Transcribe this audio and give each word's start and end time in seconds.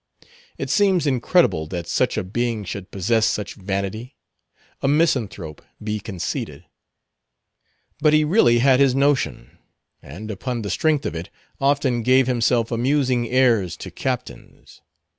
It 0.57 0.71
seems 0.71 1.05
incredible 1.05 1.67
that 1.67 1.85
such 1.85 2.17
a 2.17 2.23
being 2.23 2.63
should 2.63 2.89
possess 2.89 3.27
such 3.27 3.53
vanity; 3.53 4.15
a 4.81 4.87
misanthrope 4.87 5.63
be 5.79 5.99
conceited; 5.99 6.65
but 7.99 8.11
he 8.11 8.23
really 8.23 8.57
had 8.57 8.79
his 8.79 8.95
notion; 8.95 9.59
and 10.01 10.31
upon 10.31 10.63
the 10.63 10.71
strength 10.71 11.05
of 11.05 11.13
it, 11.13 11.29
often 11.59 12.01
gave 12.01 12.25
himself 12.25 12.71
amusing 12.71 13.29
airs 13.29 13.77
to 13.77 13.91
captains. 13.91 14.81